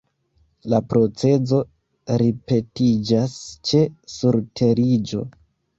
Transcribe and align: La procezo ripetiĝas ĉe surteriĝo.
La 0.73 0.79
procezo 0.93 1.59
ripetiĝas 2.23 3.39
ĉe 3.71 3.87
surteriĝo. 4.19 5.27